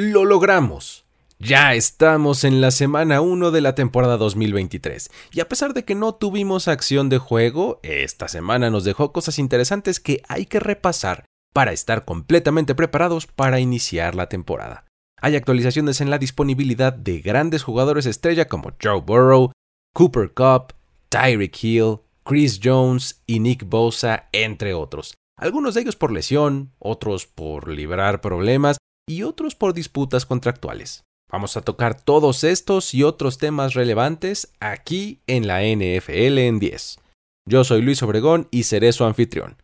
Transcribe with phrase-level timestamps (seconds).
[0.00, 1.06] Lo logramos.
[1.40, 5.96] Ya estamos en la semana 1 de la temporada 2023, y a pesar de que
[5.96, 11.24] no tuvimos acción de juego, esta semana nos dejó cosas interesantes que hay que repasar
[11.52, 14.84] para estar completamente preparados para iniciar la temporada.
[15.20, 19.50] Hay actualizaciones en la disponibilidad de grandes jugadores estrella como Joe Burrow,
[19.96, 20.74] Cooper Cup,
[21.08, 25.14] Tyreek Hill, Chris Jones y Nick Bosa, entre otros.
[25.36, 28.78] Algunos de ellos por lesión, otros por librar problemas
[29.08, 31.04] y otros por disputas contractuales.
[31.30, 36.98] Vamos a tocar todos estos y otros temas relevantes aquí en la NFL en 10.
[37.46, 39.56] Yo soy Luis Obregón y seré su anfitrión.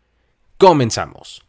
[0.59, 1.45] Comenzamos.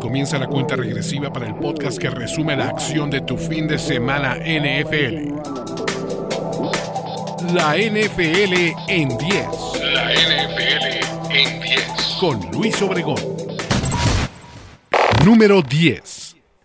[0.00, 3.78] Comienza la cuenta regresiva para el podcast que resume la acción de tu fin de
[3.78, 5.34] semana NFL.
[7.52, 9.46] La NFL en 10.
[9.92, 12.16] La NFL en 10.
[12.20, 13.16] Con Luis Obregón.
[15.24, 16.23] Número 10.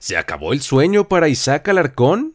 [0.09, 2.33] ¿Se acabó el sueño para Isaac Alarcón?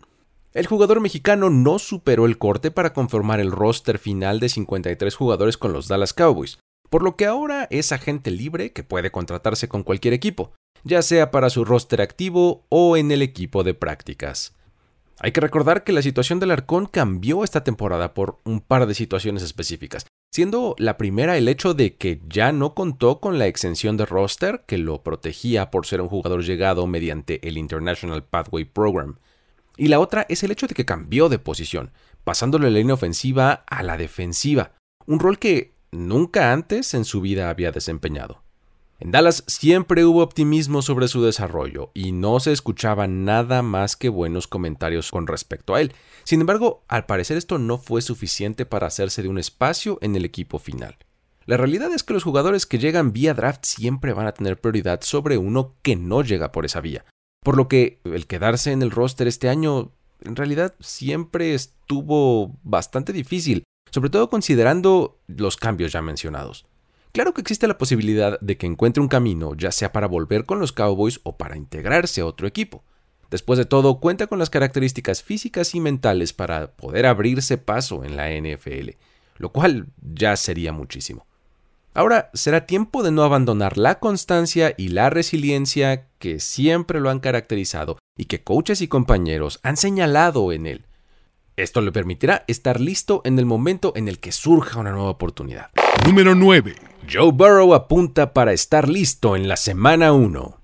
[0.52, 5.58] El jugador mexicano no superó el corte para conformar el roster final de 53 jugadores
[5.58, 9.82] con los Dallas Cowboys, por lo que ahora es agente libre que puede contratarse con
[9.82, 10.52] cualquier equipo,
[10.84, 14.54] ya sea para su roster activo o en el equipo de prácticas.
[15.18, 18.94] Hay que recordar que la situación del Arcón cambió esta temporada por un par de
[18.94, 23.96] situaciones específicas, siendo la primera el hecho de que ya no contó con la exención
[23.96, 29.20] de roster que lo protegía por ser un jugador llegado mediante el International Pathway Program.
[29.76, 31.92] Y la otra es el hecho de que cambió de posición,
[32.24, 34.72] pasándole la línea ofensiva a la defensiva,
[35.06, 38.43] un rol que nunca antes en su vida había desempeñado.
[39.00, 44.08] En Dallas siempre hubo optimismo sobre su desarrollo y no se escuchaba nada más que
[44.08, 45.92] buenos comentarios con respecto a él.
[46.22, 50.24] Sin embargo, al parecer esto no fue suficiente para hacerse de un espacio en el
[50.24, 50.96] equipo final.
[51.44, 55.00] La realidad es que los jugadores que llegan vía draft siempre van a tener prioridad
[55.02, 57.04] sobre uno que no llega por esa vía,
[57.42, 59.92] por lo que el quedarse en el roster este año
[60.22, 66.64] en realidad siempre estuvo bastante difícil, sobre todo considerando los cambios ya mencionados.
[67.14, 70.58] Claro que existe la posibilidad de que encuentre un camino, ya sea para volver con
[70.58, 72.82] los Cowboys o para integrarse a otro equipo.
[73.30, 78.16] Después de todo, cuenta con las características físicas y mentales para poder abrirse paso en
[78.16, 78.96] la NFL,
[79.36, 81.24] lo cual ya sería muchísimo.
[81.94, 87.20] Ahora será tiempo de no abandonar la constancia y la resiliencia que siempre lo han
[87.20, 90.86] caracterizado y que coaches y compañeros han señalado en él.
[91.54, 95.70] Esto le permitirá estar listo en el momento en el que surja una nueva oportunidad.
[96.04, 96.93] Número 9.
[97.10, 100.60] Joe Burrow apunta para estar listo en la semana 1.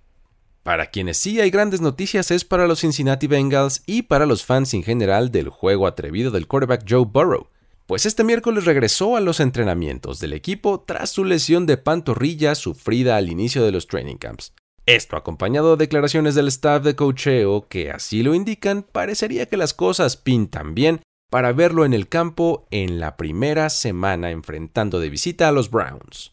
[0.62, 4.73] Para quienes sí hay grandes noticias es para los Cincinnati Bengals y para los fans
[4.75, 7.49] en general del juego atrevido del quarterback Joe Burrow,
[7.87, 13.17] pues este miércoles regresó a los entrenamientos del equipo tras su lesión de pantorrilla sufrida
[13.17, 14.55] al inicio de los training camps.
[14.87, 19.75] Esto acompañado de declaraciones del staff de cocheo que así lo indican, parecería que las
[19.75, 21.00] cosas pintan bien
[21.31, 26.33] para verlo en el campo en la primera semana enfrentando de visita a los Browns.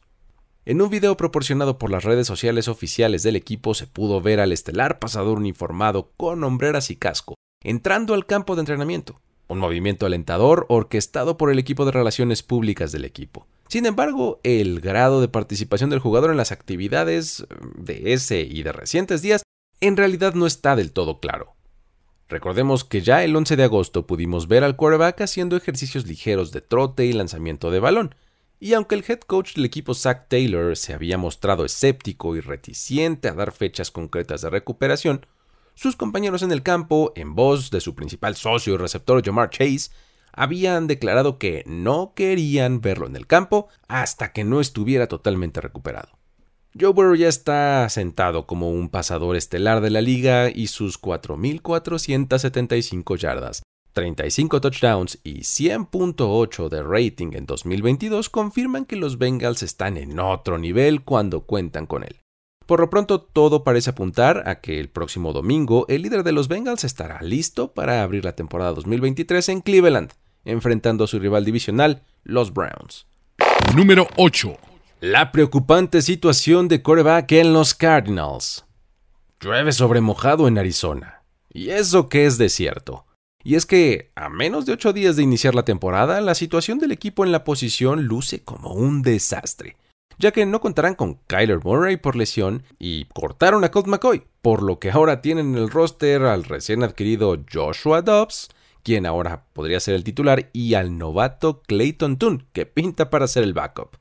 [0.65, 4.51] En un video proporcionado por las redes sociales oficiales del equipo se pudo ver al
[4.51, 10.65] estelar pasador uniformado con hombreras y casco entrando al campo de entrenamiento, un movimiento alentador
[10.69, 13.47] orquestado por el equipo de relaciones públicas del equipo.
[13.67, 18.71] Sin embargo, el grado de participación del jugador en las actividades de ese y de
[18.71, 19.43] recientes días
[19.79, 21.56] en realidad no está del todo claro.
[22.29, 26.61] Recordemos que ya el 11 de agosto pudimos ver al quarterback haciendo ejercicios ligeros de
[26.61, 28.15] trote y lanzamiento de balón,
[28.59, 33.29] y aunque el head coach del equipo Zach Taylor se había mostrado escéptico y reticente
[33.29, 35.25] a dar fechas concretas de recuperación,
[35.73, 39.91] sus compañeros en el campo, en voz de su principal socio y receptor Jamar Chase,
[40.33, 46.16] habían declarado que no querían verlo en el campo hasta que no estuviera totalmente recuperado.
[46.79, 53.17] Joe Burrow ya está sentado como un pasador estelar de la liga y sus 4.475
[53.17, 60.19] yardas, 35 touchdowns y 100.8 de rating en 2022 confirman que los Bengals están en
[60.19, 62.17] otro nivel cuando cuentan con él.
[62.67, 66.47] Por lo pronto todo parece apuntar a que el próximo domingo el líder de los
[66.47, 70.11] Bengals estará listo para abrir la temporada 2023 en Cleveland,
[70.45, 73.07] enfrentando a su rival divisional, los Browns.
[73.75, 74.76] Número 8.
[74.99, 78.65] La preocupante situación de coreback en los Cardinals.
[79.39, 81.21] Llueve sobre mojado en Arizona.
[81.53, 83.05] Y eso que es desierto.
[83.43, 86.91] Y es que, a menos de ocho días de iniciar la temporada, la situación del
[86.91, 89.77] equipo en la posición luce como un desastre,
[90.17, 94.63] ya que no contarán con Kyler Murray por lesión y cortaron a Colt McCoy, por
[94.63, 98.49] lo que ahora tienen en el roster al recién adquirido Joshua Dobbs,
[98.81, 103.43] quien ahora podría ser el titular, y al novato Clayton Toon, que pinta para ser
[103.43, 103.95] el backup.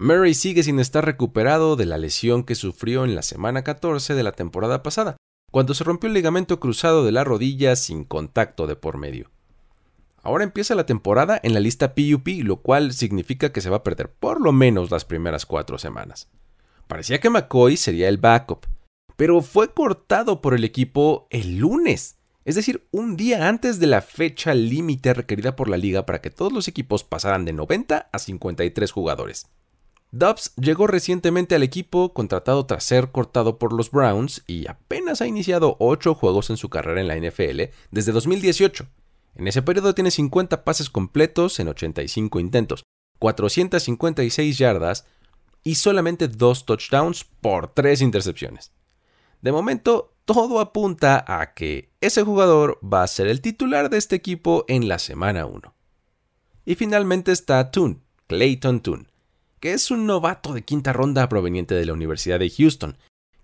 [0.00, 4.22] Murray sigue sin estar recuperado de la lesión que sufrió en la semana 14 de
[4.22, 5.16] la temporada pasada,
[5.50, 9.32] cuando se rompió el ligamento cruzado de la rodilla sin contacto de por medio.
[10.22, 13.82] Ahora empieza la temporada en la lista PUP, lo cual significa que se va a
[13.82, 16.28] perder por lo menos las primeras cuatro semanas.
[16.86, 18.66] Parecía que McCoy sería el backup,
[19.16, 24.00] pero fue cortado por el equipo el lunes, es decir, un día antes de la
[24.00, 28.18] fecha límite requerida por la liga para que todos los equipos pasaran de 90 a
[28.20, 29.48] 53 jugadores.
[30.10, 35.26] Dubs llegó recientemente al equipo contratado tras ser cortado por los Browns y apenas ha
[35.26, 38.86] iniciado 8 juegos en su carrera en la NFL desde 2018.
[39.34, 42.84] En ese periodo tiene 50 pases completos en 85 intentos,
[43.18, 45.04] 456 yardas
[45.62, 48.72] y solamente 2 touchdowns por 3 intercepciones.
[49.42, 54.16] De momento, todo apunta a que ese jugador va a ser el titular de este
[54.16, 55.74] equipo en la semana 1.
[56.64, 59.08] Y finalmente está Toon, Clayton Toon,
[59.60, 62.96] que es un novato de quinta ronda proveniente de la Universidad de Houston,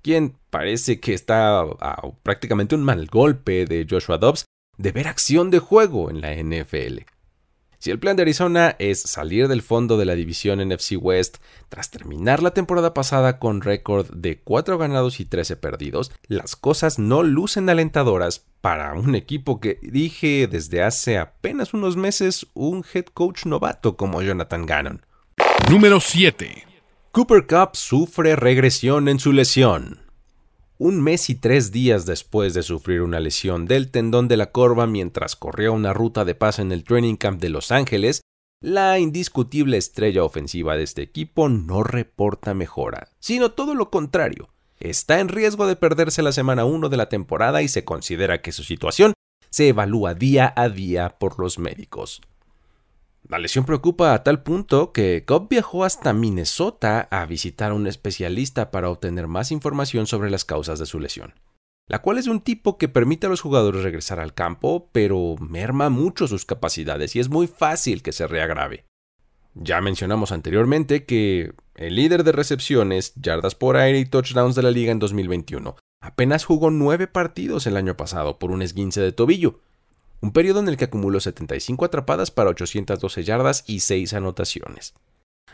[0.03, 1.65] quien parece que está
[2.23, 4.45] prácticamente un mal golpe de Joshua Dobbs
[4.77, 7.05] de ver acción de juego en la NFL.
[7.85, 11.37] Si el plan de Arizona es salir del fondo de la división NFC West
[11.69, 16.99] tras terminar la temporada pasada con récord de 4 ganados y 13 perdidos, las cosas
[16.99, 23.05] no lucen alentadoras para un equipo que dije desde hace apenas unos meses un head
[23.13, 25.05] coach novato como Jonathan Gannon.
[25.71, 26.67] Número 7.
[27.11, 30.03] Cooper Cup sufre regresión en su lesión.
[30.77, 34.87] Un mes y tres días después de sufrir una lesión del tendón de la corva
[34.87, 38.21] mientras corría una ruta de paz en el training camp de Los Ángeles,
[38.61, 44.51] la indiscutible estrella ofensiva de este equipo no reporta mejora, sino todo lo contrario.
[44.81, 48.53] Está en riesgo de perderse la semana 1 de la temporada y se considera que
[48.53, 49.15] su situación
[49.49, 52.21] se evalúa día a día por los médicos.
[53.27, 57.87] La lesión preocupa a tal punto que Cobb viajó hasta Minnesota a visitar a un
[57.87, 61.33] especialista para obtener más información sobre las causas de su lesión,
[61.89, 65.37] la cual es de un tipo que permite a los jugadores regresar al campo, pero
[65.41, 68.85] merma mucho sus capacidades y es muy fácil que se reagrave.
[69.55, 74.71] Ya mencionamos anteriormente que el líder de recepciones, yardas por aire y touchdowns de la
[74.71, 79.61] liga en 2021 apenas jugó nueve partidos el año pasado por un esguince de tobillo,
[80.25, 84.95] un periodo en el que acumuló 75 atrapadas para 812 yardas y 6 anotaciones.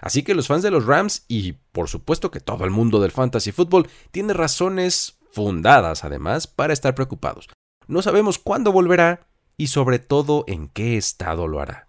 [0.01, 3.11] Así que los fans de los Rams y por supuesto que todo el mundo del
[3.11, 7.49] fantasy football tiene razones fundadas además para estar preocupados.
[7.89, 9.27] No sabemos cuándo volverá
[9.57, 11.89] y sobre todo en qué estado lo hará.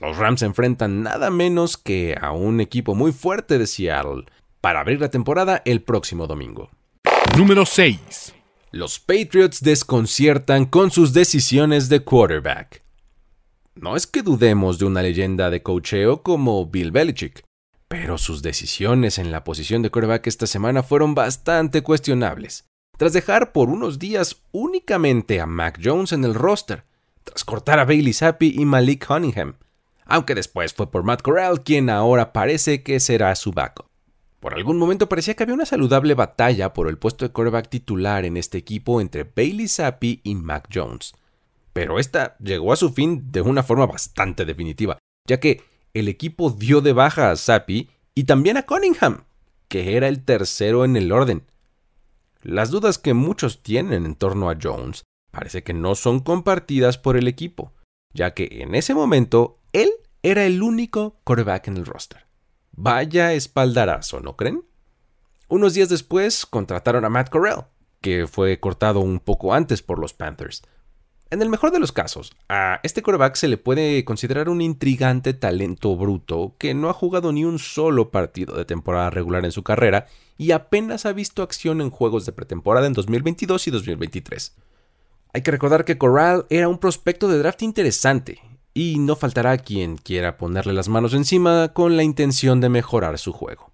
[0.00, 4.24] Los Rams enfrentan nada menos que a un equipo muy fuerte de Seattle
[4.62, 6.70] para abrir la temporada el próximo domingo.
[7.36, 8.35] Número 6.
[8.76, 12.84] Los Patriots desconciertan con sus decisiones de quarterback.
[13.74, 17.42] No es que dudemos de una leyenda de cocheo como Bill Belichick,
[17.88, 22.66] pero sus decisiones en la posición de quarterback esta semana fueron bastante cuestionables.
[22.98, 26.84] Tras dejar por unos días únicamente a Mac Jones en el roster,
[27.24, 29.54] tras cortar a Bailey Zappi y Malik Cunningham,
[30.04, 33.85] aunque después fue por Matt Corral quien ahora parece que será su backup.
[34.46, 38.24] Por algún momento parecía que había una saludable batalla por el puesto de quarterback titular
[38.24, 41.14] en este equipo entre Bailey Zappi y Mac Jones.
[41.72, 45.64] Pero esta llegó a su fin de una forma bastante definitiva, ya que
[45.94, 49.24] el equipo dio de baja a Zappi y también a Cunningham,
[49.66, 51.42] que era el tercero en el orden.
[52.40, 55.02] Las dudas que muchos tienen en torno a Jones
[55.32, 57.72] parece que no son compartidas por el equipo,
[58.14, 59.90] ya que en ese momento él
[60.22, 62.25] era el único quarterback en el roster.
[62.76, 64.62] Vaya espaldarazo, ¿no creen?
[65.48, 67.66] Unos días después contrataron a Matt Corral,
[68.02, 70.62] que fue cortado un poco antes por los Panthers.
[71.30, 75.32] En el mejor de los casos, a este quarterback se le puede considerar un intrigante
[75.32, 79.62] talento bruto que no ha jugado ni un solo partido de temporada regular en su
[79.62, 80.06] carrera
[80.36, 84.54] y apenas ha visto acción en juegos de pretemporada en 2022 y 2023.
[85.32, 88.40] Hay que recordar que Corral era un prospecto de draft interesante
[88.76, 93.32] y no faltará quien quiera ponerle las manos encima con la intención de mejorar su
[93.32, 93.72] juego.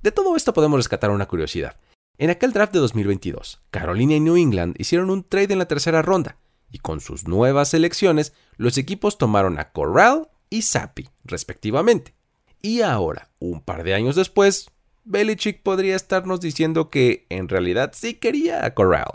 [0.00, 1.76] De todo esto podemos rescatar una curiosidad.
[2.18, 6.02] En aquel draft de 2022, Carolina y New England hicieron un trade en la tercera
[6.02, 6.36] ronda,
[6.70, 12.14] y con sus nuevas selecciones, los equipos tomaron a Corral y Zappi, respectivamente.
[12.62, 14.70] Y ahora, un par de años después,
[15.04, 19.10] Belichick podría estarnos diciendo que en realidad sí quería a Corral.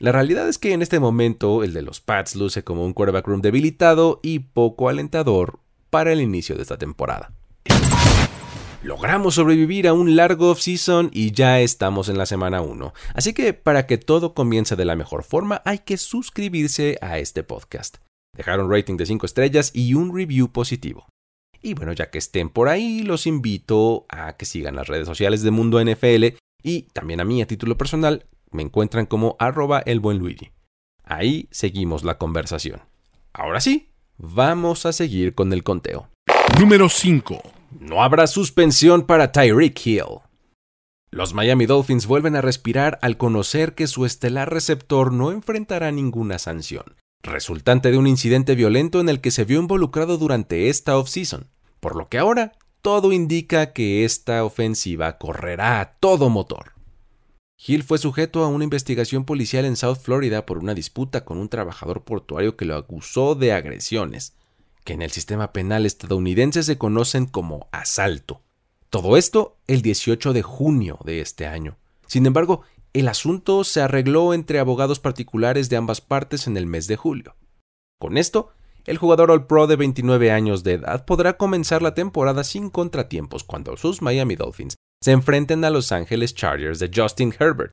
[0.00, 3.26] La realidad es que en este momento el de los Pats luce como un quarterback
[3.26, 7.34] room debilitado y poco alentador para el inicio de esta temporada.
[8.82, 12.94] Logramos sobrevivir a un largo off-season y ya estamos en la semana 1.
[13.12, 17.42] Así que para que todo comience de la mejor forma hay que suscribirse a este
[17.42, 17.98] podcast,
[18.34, 21.10] dejar un rating de 5 estrellas y un review positivo.
[21.60, 25.42] Y bueno, ya que estén por ahí, los invito a que sigan las redes sociales
[25.42, 30.00] de Mundo NFL y también a mí a título personal Me encuentran como arroba el
[30.00, 30.50] buen Luigi.
[31.04, 32.80] Ahí seguimos la conversación.
[33.32, 36.08] Ahora sí, vamos a seguir con el conteo.
[36.58, 37.40] Número 5.
[37.78, 40.20] No habrá suspensión para Tyreek Hill.
[41.12, 46.38] Los Miami Dolphins vuelven a respirar al conocer que su estelar receptor no enfrentará ninguna
[46.38, 51.48] sanción, resultante de un incidente violento en el que se vio involucrado durante esta offseason,
[51.80, 52.52] por lo que ahora
[52.82, 56.72] todo indica que esta ofensiva correrá a todo motor.
[57.66, 61.50] Hill fue sujeto a una investigación policial en South Florida por una disputa con un
[61.50, 64.34] trabajador portuario que lo acusó de agresiones,
[64.82, 68.40] que en el sistema penal estadounidense se conocen como asalto.
[68.88, 71.76] Todo esto el 18 de junio de este año.
[72.06, 72.62] Sin embargo,
[72.94, 77.36] el asunto se arregló entre abogados particulares de ambas partes en el mes de julio.
[77.98, 78.52] Con esto,
[78.86, 83.44] el jugador All Pro de 29 años de edad podrá comenzar la temporada sin contratiempos
[83.44, 87.72] cuando sus Miami Dolphins se enfrenten a Los Angeles Chargers de Justin Herbert.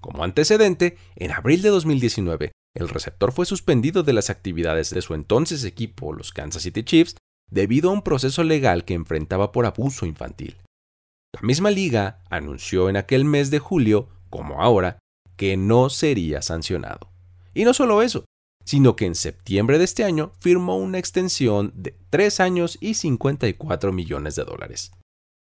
[0.00, 5.14] Como antecedente, en abril de 2019, el receptor fue suspendido de las actividades de su
[5.14, 7.16] entonces equipo, los Kansas City Chiefs,
[7.50, 10.56] debido a un proceso legal que enfrentaba por abuso infantil.
[11.32, 14.98] La misma liga anunció en aquel mes de julio, como ahora,
[15.36, 17.10] que no sería sancionado.
[17.54, 18.24] Y no solo eso,
[18.64, 23.92] sino que en septiembre de este año firmó una extensión de 3 años y 54
[23.92, 24.90] millones de dólares.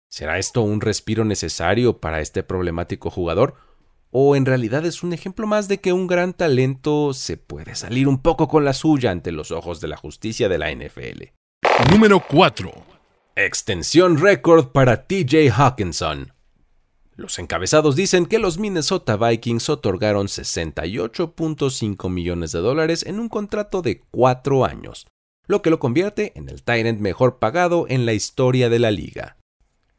[0.09, 3.55] ¿Será esto un respiro necesario para este problemático jugador?
[4.09, 8.07] ¿O en realidad es un ejemplo más de que un gran talento se puede salir
[8.07, 11.23] un poco con la suya ante los ojos de la justicia de la NFL?
[11.91, 12.71] Número 4.
[13.35, 16.33] Extensión récord para TJ Hawkinson.
[17.15, 23.81] Los encabezados dicen que los Minnesota Vikings otorgaron 68.5 millones de dólares en un contrato
[23.81, 25.07] de cuatro años,
[25.47, 29.36] lo que lo convierte en el Tyrant mejor pagado en la historia de la liga.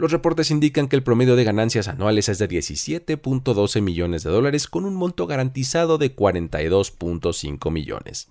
[0.00, 4.69] Los reportes indican que el promedio de ganancias anuales es de 17.12 millones de dólares
[4.69, 8.28] con un monto garantizado de 42.5 millones.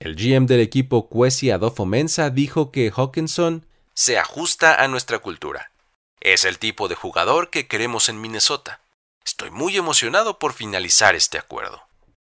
[0.00, 5.72] El GM del equipo Kwesi Adolfo Mensa dijo que Hawkinson se ajusta a nuestra cultura.
[6.18, 8.80] Es el tipo de jugador que queremos en Minnesota.
[9.22, 11.82] Estoy muy emocionado por finalizar este acuerdo.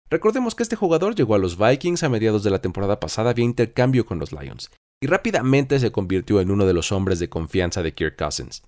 [0.08, 3.44] Recordemos que este jugador llegó a los Vikings a mediados de la temporada pasada vía
[3.44, 4.70] intercambio con los Lions,
[5.02, 8.62] y rápidamente se convirtió en uno de los hombres de confianza de Kirk Cousins.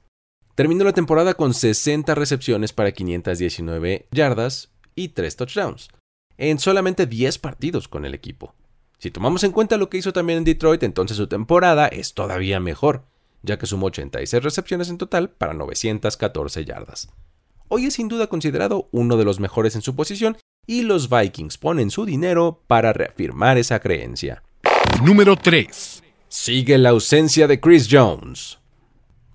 [0.55, 5.89] Terminó la temporada con 60 recepciones para 519 yardas y 3 touchdowns,
[6.37, 8.55] en solamente 10 partidos con el equipo.
[8.99, 12.61] Si tomamos en cuenta lo que hizo también en Detroit, entonces su temporada es todavía
[12.61, 13.07] mejor,
[13.43, 17.09] ya que sumó 86 recepciones en total para 914 yardas.
[17.69, 21.57] Hoy es sin duda considerado uno de los mejores en su posición y los Vikings
[21.57, 24.43] ponen su dinero para reafirmar esa creencia.
[25.03, 26.03] Número 3.
[26.29, 28.62] Sigue la ausencia de Chris Jones.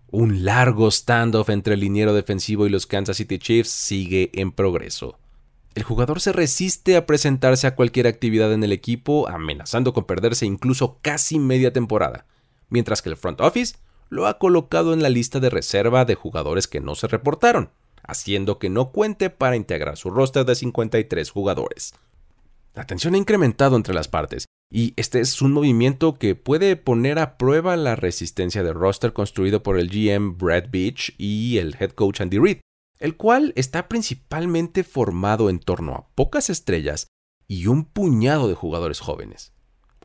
[0.10, 5.20] Un largo standoff entre el liniero defensivo y los Kansas City Chiefs sigue en progreso.
[5.76, 10.46] El jugador se resiste a presentarse a cualquier actividad en el equipo, amenazando con perderse
[10.46, 12.26] incluso casi media temporada,
[12.70, 13.76] mientras que el front office
[14.08, 17.70] lo ha colocado en la lista de reserva de jugadores que no se reportaron,
[18.02, 21.94] haciendo que no cuente para integrar su roster de 53 jugadores.
[22.74, 27.20] La tensión ha incrementado entre las partes, y este es un movimiento que puede poner
[27.20, 31.92] a prueba la resistencia del roster construido por el GM Brad Beach y el head
[31.92, 32.58] coach Andy Reid,
[33.00, 37.08] el cual está principalmente formado en torno a pocas estrellas
[37.48, 39.54] y un puñado de jugadores jóvenes.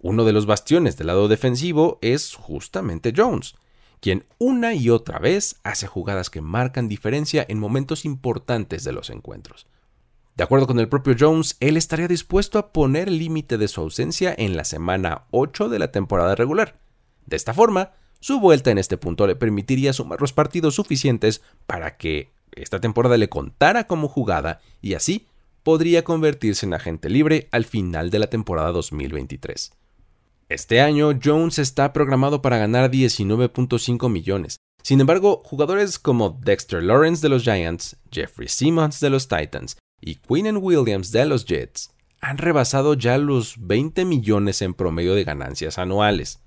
[0.00, 3.54] Uno de los bastiones del lado defensivo es justamente Jones,
[4.00, 9.10] quien una y otra vez hace jugadas que marcan diferencia en momentos importantes de los
[9.10, 9.66] encuentros.
[10.42, 14.34] De acuerdo con el propio Jones, él estaría dispuesto a poner límite de su ausencia
[14.36, 16.80] en la semana 8 de la temporada regular.
[17.26, 21.96] De esta forma, su vuelta en este punto le permitiría sumar los partidos suficientes para
[21.96, 25.28] que esta temporada le contara como jugada y así
[25.62, 29.70] podría convertirse en agente libre al final de la temporada 2023.
[30.48, 34.56] Este año Jones está programado para ganar 19.5 millones.
[34.82, 40.16] Sin embargo, jugadores como Dexter Lawrence de los Giants, Jeffrey Simmons de los Titans y
[40.16, 45.78] Quinnen Williams de los Jets han rebasado ya los 20 millones en promedio de ganancias
[45.78, 46.40] anuales.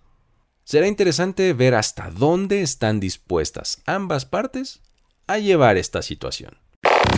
[0.63, 4.81] Será interesante ver hasta dónde están dispuestas ambas partes
[5.27, 6.57] a llevar esta situación.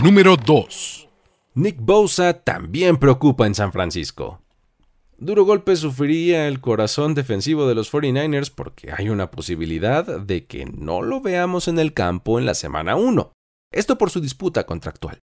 [0.03, 1.07] Número 2.
[1.55, 4.41] Nick Bosa también preocupa en San Francisco.
[5.17, 10.65] Duro golpe sufriría el corazón defensivo de los 49ers porque hay una posibilidad de que
[10.65, 13.31] no lo veamos en el campo en la semana 1.
[13.71, 15.19] Esto por su disputa contractual.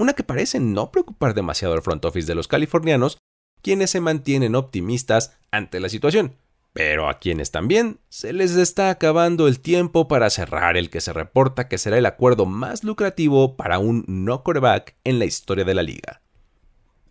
[0.00, 3.18] Una que parece no preocupar demasiado al front office de los californianos,
[3.60, 6.36] quienes se mantienen optimistas ante la situación,
[6.72, 11.12] pero a quienes también se les está acabando el tiempo para cerrar el que se
[11.12, 15.74] reporta que será el acuerdo más lucrativo para un no coreback en la historia de
[15.74, 16.22] la liga.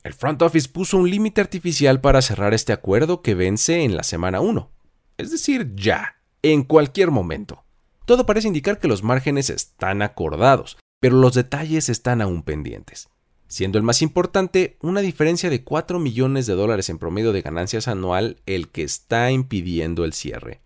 [0.01, 4.01] El front office puso un límite artificial para cerrar este acuerdo que vence en la
[4.01, 4.67] semana 1,
[5.19, 7.63] es decir, ya, en cualquier momento.
[8.07, 13.09] Todo parece indicar que los márgenes están acordados, pero los detalles están aún pendientes
[13.49, 17.87] siendo el más importante una diferencia de 4 millones de dólares en promedio de ganancias
[17.87, 20.61] anual el que está impidiendo el cierre.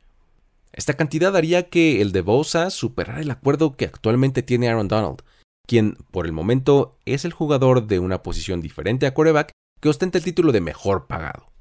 [0.74, 5.22] Esta cantidad haría que el de Bosa superara el acuerdo que actualmente tiene Aaron Donald,
[5.66, 10.18] quien por el momento es el jugador de una posición diferente a quarterback que ostenta
[10.18, 11.53] el título de mejor pagado.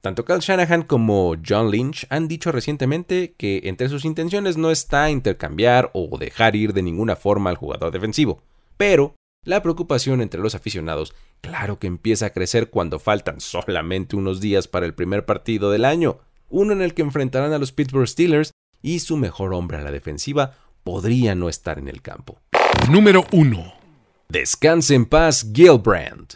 [0.00, 5.10] Tanto Kyle Shanahan como John Lynch han dicho recientemente que entre sus intenciones no está
[5.10, 8.42] intercambiar o dejar ir de ninguna forma al jugador defensivo,
[8.76, 14.40] pero la preocupación entre los aficionados, claro que empieza a crecer cuando faltan solamente unos
[14.40, 18.08] días para el primer partido del año, uno en el que enfrentarán a los Pittsburgh
[18.08, 18.50] Steelers
[18.82, 22.40] y su mejor hombre a la defensiva podría no estar en el campo.
[22.90, 23.74] Número 1.
[24.28, 26.34] Descanse en paz, Gilbrand.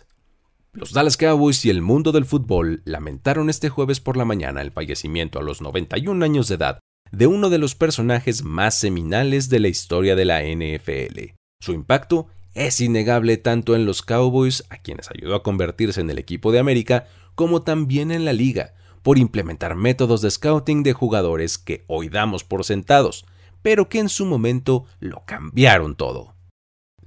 [0.72, 4.70] Los Dallas Cowboys y el mundo del fútbol lamentaron este jueves por la mañana el
[4.70, 6.78] fallecimiento a los 91 años de edad
[7.10, 11.34] de uno de los personajes más seminales de la historia de la NFL.
[11.60, 16.18] Su impacto es innegable tanto en los Cowboys, a quienes ayudó a convertirse en el
[16.18, 21.58] equipo de América, como también en la liga, por implementar métodos de scouting de jugadores
[21.58, 23.26] que hoy damos por sentados,
[23.60, 26.36] pero que en su momento lo cambiaron todo.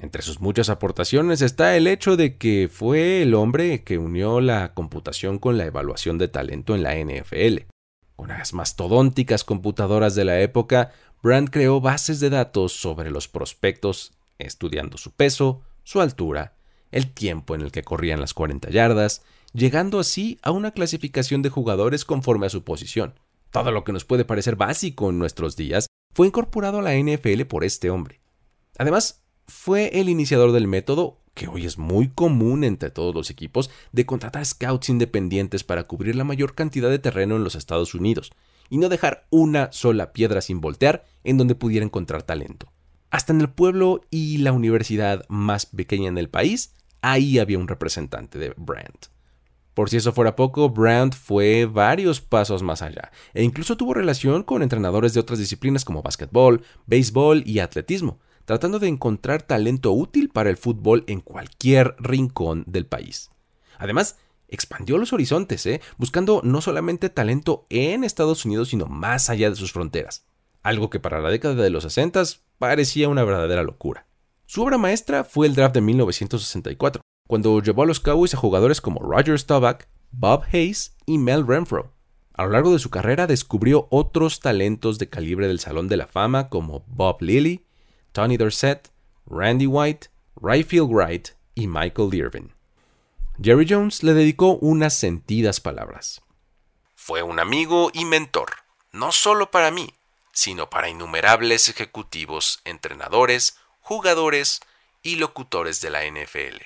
[0.03, 4.73] Entre sus muchas aportaciones está el hecho de que fue el hombre que unió la
[4.73, 7.69] computación con la evaluación de talento en la NFL.
[8.17, 10.91] Con las mastodónticas computadoras de la época,
[11.21, 16.57] Brandt creó bases de datos sobre los prospectos estudiando su peso, su altura,
[16.91, 19.21] el tiempo en el que corrían las 40 yardas,
[19.53, 23.17] llegando así a una clasificación de jugadores conforme a su posición.
[23.51, 27.43] Todo lo que nos puede parecer básico en nuestros días fue incorporado a la NFL
[27.43, 28.19] por este hombre.
[28.77, 33.69] Además, fue el iniciador del método, que hoy es muy común entre todos los equipos,
[33.91, 38.31] de contratar scouts independientes para cubrir la mayor cantidad de terreno en los Estados Unidos,
[38.69, 42.71] y no dejar una sola piedra sin voltear en donde pudiera encontrar talento.
[43.09, 47.67] Hasta en el pueblo y la universidad más pequeña en el país, ahí había un
[47.67, 49.07] representante de Brandt.
[49.73, 54.43] Por si eso fuera poco, Brandt fue varios pasos más allá, e incluso tuvo relación
[54.43, 60.29] con entrenadores de otras disciplinas como básquetbol, béisbol y atletismo, tratando de encontrar talento útil
[60.29, 63.31] para el fútbol en cualquier rincón del país.
[63.77, 65.81] Además, expandió los horizontes, ¿eh?
[65.97, 70.25] buscando no solamente talento en Estados Unidos, sino más allá de sus fronteras
[70.63, 72.23] algo que para la década de los 60
[72.57, 74.07] parecía una verdadera locura.
[74.45, 78.81] Su obra maestra fue el draft de 1964, cuando llevó a los Cowboys a jugadores
[78.81, 81.93] como Roger Staubach, Bob Hayes y Mel Renfro.
[82.33, 86.07] A lo largo de su carrera descubrió otros talentos de calibre del Salón de la
[86.07, 87.65] Fama como Bob Lilly,
[88.13, 88.89] Tony Dorsett,
[89.25, 90.07] Randy White,
[90.39, 92.53] Rayfield Wright y Michael Irvin.
[93.41, 96.21] Jerry Jones le dedicó unas sentidas palabras.
[96.95, 98.51] Fue un amigo y mentor,
[98.91, 99.93] no solo para mí,
[100.31, 104.61] sino para innumerables ejecutivos, entrenadores, jugadores
[105.01, 106.61] y locutores de la NFL.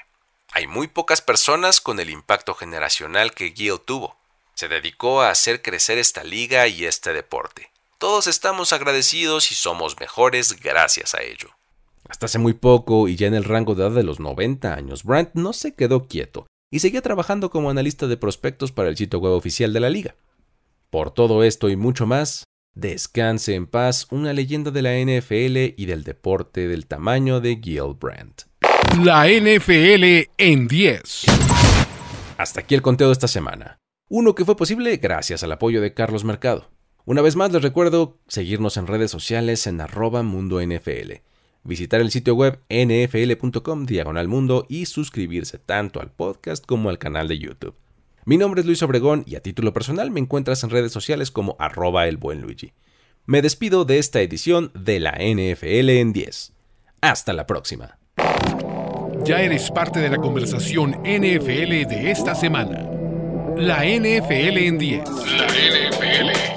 [0.51, 4.17] Hay muy pocas personas con el impacto generacional que Gil tuvo.
[4.53, 7.71] Se dedicó a hacer crecer esta liga y este deporte.
[7.99, 11.49] Todos estamos agradecidos y somos mejores gracias a ello.
[12.07, 15.03] Hasta hace muy poco y ya en el rango de edad de los 90 años,
[15.03, 19.19] Brandt no se quedó quieto y seguía trabajando como analista de prospectos para el sitio
[19.19, 20.15] web oficial de la liga.
[20.91, 22.43] Por todo esto y mucho más,
[22.75, 27.95] Descanse en paz una leyenda de la NFL y del deporte del tamaño de Gil
[27.99, 28.43] Brandt.
[29.03, 31.25] La NFL en 10.
[32.37, 33.79] Hasta aquí el conteo de esta semana.
[34.09, 36.69] Uno que fue posible gracias al apoyo de Carlos Mercado.
[37.07, 41.21] Una vez más les recuerdo seguirnos en redes sociales en arroba mundo NFL,
[41.63, 47.29] visitar el sitio web nfl.com diagonal mundo y suscribirse tanto al podcast como al canal
[47.29, 47.75] de YouTube.
[48.25, 51.55] Mi nombre es Luis Obregón y a título personal me encuentras en redes sociales como
[51.59, 52.73] arroba el buen Luigi.
[53.25, 56.51] Me despido de esta edición de la NFL en 10.
[56.99, 57.99] Hasta la próxima.
[59.23, 62.85] Ya eres parte de la conversación NFL de esta semana.
[63.55, 65.03] La NFL en 10.
[65.37, 66.56] La NFL